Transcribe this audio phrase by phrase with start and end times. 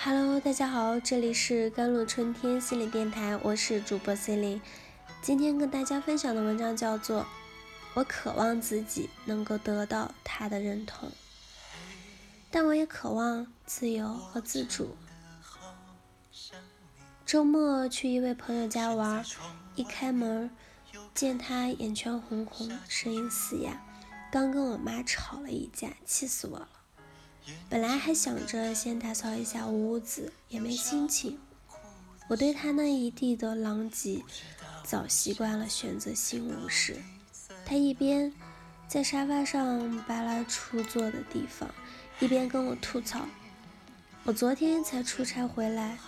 [0.00, 4.62] Hello，大家好，这里是甘露春天心理电台，我是主播 C 琳。
[5.20, 7.22] 今天跟大家分享的文章叫做
[7.94, 11.08] 《我渴望自己能够得到他的认同》，
[12.48, 14.94] 但我也渴望自由和自主。
[17.26, 19.24] 周末去一位朋友家玩，
[19.74, 20.48] 一开门
[21.12, 23.84] 见他眼圈红红，声音嘶哑，
[24.30, 26.68] 刚跟我妈吵了一架，气死我了。
[27.68, 31.38] 本来还想着先打扫一下屋子，也没心情。
[32.28, 34.22] 我对他那一地的狼藉，
[34.84, 36.96] 早习惯了选择性无视。
[37.64, 38.32] 他一边
[38.86, 41.68] 在沙发上扒拉出坐的地方，
[42.20, 43.26] 一边跟我吐槽
[44.24, 45.98] ：“我昨天才出差回来，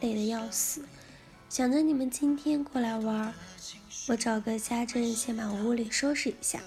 [0.00, 0.84] 累得要死。
[1.48, 3.32] 想着你们今天过来玩，
[4.08, 6.60] 我找个家政先把屋里收拾一下。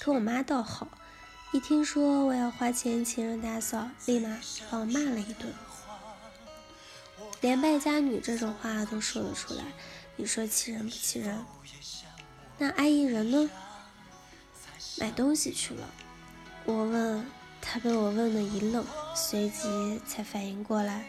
[0.00, 0.88] 可我妈倒好。”
[1.54, 5.54] 一听说我要花钱请人打扫，立马把我骂了一顿，
[7.40, 9.62] 连败家女这种话都说得出来，
[10.16, 11.38] 你说气人不气人？
[12.58, 13.48] 那阿姨人呢？
[14.98, 15.88] 买东西去了。
[16.64, 17.24] 我问
[17.62, 21.04] 他，被我问的一愣，随即才反应过来，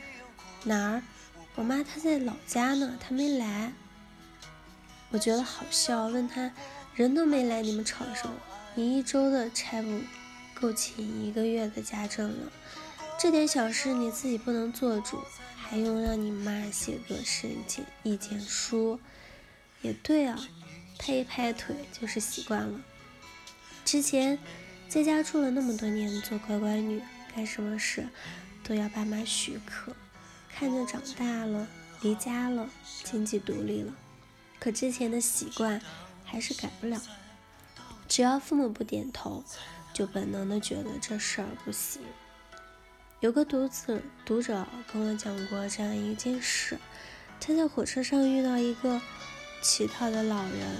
[0.63, 1.01] 哪儿？
[1.55, 3.73] 我妈她在老家呢，她没来。
[5.09, 6.51] 我觉得好笑，问他，
[6.93, 8.35] 人都没来，你们吵什么？
[8.75, 10.01] 你一周的差不？
[10.59, 12.51] 够请一个月的家政了，
[13.19, 15.21] 这点小事你自己不能做主，
[15.55, 18.99] 还用让你妈写个申请意见书？
[19.81, 20.39] 也对啊，
[20.97, 22.79] 拍一拍腿就是习惯了。
[23.83, 24.39] 之前
[24.87, 27.01] 在家住了那么多年，做乖乖女，
[27.35, 28.07] 干什么事
[28.63, 29.93] 都要爸妈许可，
[30.55, 31.67] 看着长大了，
[32.01, 32.69] 离家了，
[33.03, 33.93] 经济独立了，
[34.57, 35.81] 可之前的习惯
[36.23, 36.99] 还是改不了。
[38.07, 39.43] 只要父母不点头。
[39.95, 42.01] 就本能的觉得这事儿不行。
[43.21, 46.77] 有个读者读者跟我讲过这样一件事：
[47.39, 48.99] 他在火车上遇到一个
[49.61, 50.75] 乞讨的老人，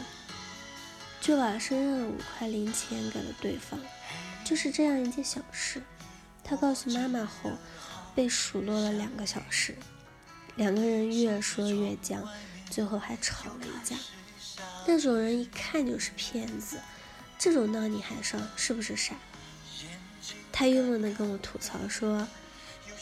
[1.21, 3.79] 就把身上的五块零钱给了对方。
[4.43, 5.81] 就是这样一件小事，
[6.43, 7.51] 他告诉妈妈后，
[8.13, 9.77] 被数落了两个小时。
[10.57, 12.21] 两个人越说越僵，
[12.69, 13.95] 最后还吵了一架。
[14.85, 16.77] 那种人一看就是骗子。
[17.45, 19.13] 这种闹你还上，是不是傻？
[20.51, 22.27] 他郁闷地跟我吐槽说：“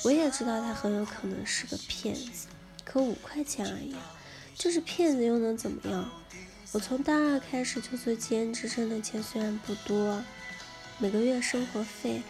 [0.03, 2.47] 我也知道他很有可能是个骗子，
[2.83, 3.95] 可五块钱而已，
[4.53, 6.11] 就是骗子又能怎么样？
[6.73, 10.21] 我从大二开始就做兼职，挣的钱虽然不多，
[10.97, 12.21] 每个月生活费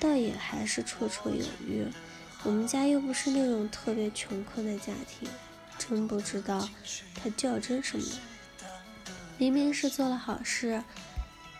[0.00, 1.86] 倒也还是绰绰有余。
[2.42, 5.28] 我们家又不是那种特别穷困的家庭，
[5.78, 6.68] 真不知道
[7.14, 8.04] 他较真什么。
[9.38, 10.82] 明明是做了好事。”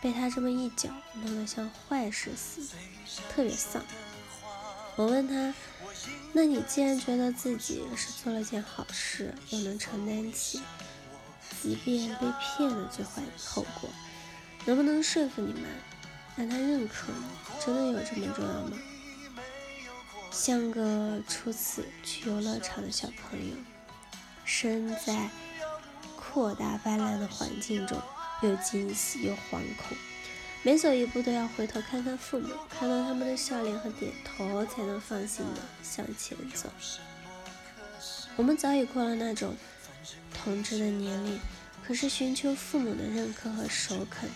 [0.00, 2.74] 被他这么一搅，弄得像坏事似的，
[3.28, 3.82] 特别丧。
[4.94, 5.54] 我问他
[6.32, 10.62] ：“那你既然觉得自己是做了件好事，又能承担起
[11.62, 13.90] 即便被骗的最坏的后果，
[14.64, 15.68] 能不能说服你妈，
[16.36, 17.64] 让他认可你？
[17.64, 18.78] 真的有这么重要吗？”
[20.30, 23.56] 像个初次去游乐场的小朋友，
[24.44, 25.30] 身在
[26.14, 28.00] 扩大斑斓的环境中。
[28.42, 29.96] 又惊喜又惶恐，
[30.62, 36.70] 每走一步都要回头看看父母，看到他们的笑脸和点头，才能放心的向前走。
[38.36, 39.54] 我们早已过了那种
[40.34, 41.40] 童稚的年龄，
[41.86, 44.28] 可是寻求父母的认可和首肯，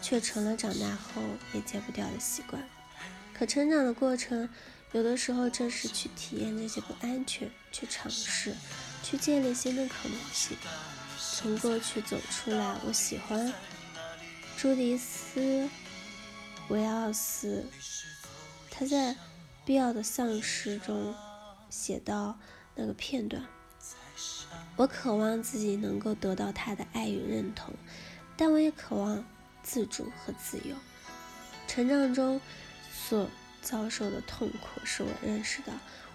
[0.00, 1.22] 却成了长大后
[1.52, 2.62] 也戒不掉的习惯。
[3.34, 4.48] 可成长的过程，
[4.92, 8.54] 有的时候正是去体验这些不安全，去尝试，
[9.02, 10.56] 去建立新的可能性。
[11.34, 13.52] 从过去走出来，我喜欢
[14.56, 15.40] 朱迪斯·
[16.68, 17.66] 维奥斯，
[18.70, 19.14] 他在
[19.64, 21.14] 《必要的丧失》中
[21.68, 22.38] 写到
[22.74, 23.44] 那个片段：
[24.76, 27.74] 我渴望自己能够得到他的爱与认同，
[28.36, 29.24] 但我也渴望
[29.62, 30.76] 自主和自由。
[31.66, 32.40] 成长中
[32.92, 33.28] 所
[33.62, 35.72] 遭受的痛苦，使我认识到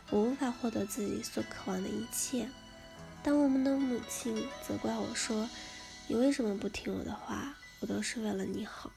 [0.10, 2.48] 我无法获得自己所渴望的一切。
[3.28, 5.50] 当我们的母亲责怪我说
[6.08, 7.54] ：“你为什么不听我的话？
[7.82, 8.90] 我都是为了你好。”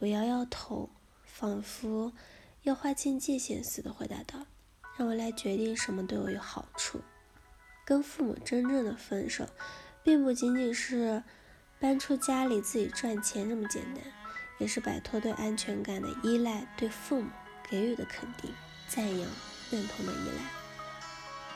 [0.00, 0.90] 我摇摇头，
[1.22, 2.12] 仿佛
[2.64, 4.44] 要划清界限似的回答道
[4.98, 7.00] ：“让我来决定什么对我有好处。
[7.84, 9.48] 跟父母真正的分手，
[10.02, 11.22] 并不仅仅是
[11.78, 14.02] 搬出家里自己赚钱这么简单，
[14.58, 17.28] 也是摆脱对安全感的依赖，对父母
[17.70, 18.52] 给予的肯定、
[18.88, 19.30] 赞扬、
[19.70, 20.42] 认同的依赖。”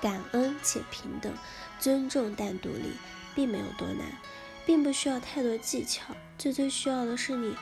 [0.02, 1.32] 感恩且平等，
[1.78, 2.93] 尊重但独立，
[3.34, 4.19] 并没有多难，
[4.66, 6.14] 并不需要太多技巧。
[6.37, 7.56] 最最需要的是你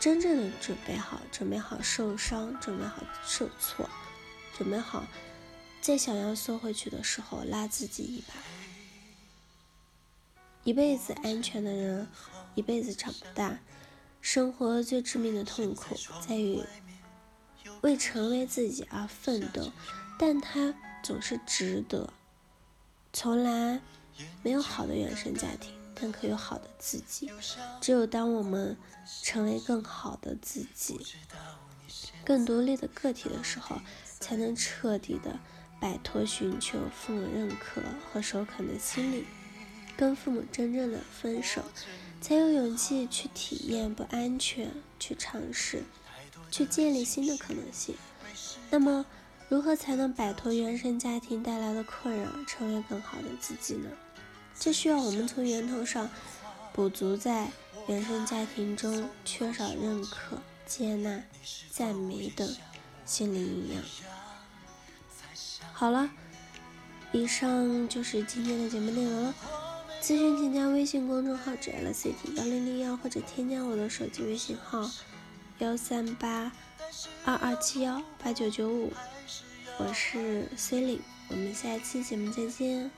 [0.00, 3.88] 真正的准备好，准备好受伤，准备好受挫，
[4.58, 5.06] 准备好
[5.80, 8.34] 在想要缩回去的时候，拉自己一把。
[10.64, 12.08] 一辈子安全的人，
[12.56, 13.60] 一辈子长不大。
[14.20, 15.94] 生活最致命的痛苦
[16.26, 16.60] 在于
[17.82, 19.72] 为成为自己而奋斗，
[20.18, 22.12] 但它总是值得。
[23.12, 23.80] 从来
[24.42, 27.30] 没有好的原生家庭，但可有好的自己。
[27.80, 28.76] 只有当我们
[29.22, 31.00] 成为更好的自己、
[32.24, 33.80] 更独立的个体的时候，
[34.20, 35.38] 才能彻底的
[35.80, 37.80] 摆脱寻求父母认可
[38.12, 39.24] 和首肯的心理，
[39.96, 41.62] 跟父母真正的分手，
[42.20, 45.84] 才有勇气去体验不安全，去尝试，
[46.50, 47.94] 去建立新的可能性。
[48.70, 49.04] 那么。
[49.48, 53.88] 如何才能摆脱原生家庭带来的困扰，成为更好的自己呢？
[54.58, 56.10] 这需要我们从源头上
[56.72, 57.52] 补足在
[57.86, 61.22] 原生家庭中缺少认可、接纳、
[61.70, 62.56] 赞美等
[63.04, 63.82] 心理营养。
[65.72, 66.10] 好了，
[67.12, 69.34] 以上就是今天的节目内容了。
[70.02, 74.90] 咨询请加微信公众号 “jlcd 幺零零幺”或者添加我的手机微信号
[75.58, 76.52] 幺三八
[77.24, 78.92] 二二七幺八九九五。
[79.78, 81.00] 我是 C 琳，
[81.30, 82.90] 我们下期节目再见。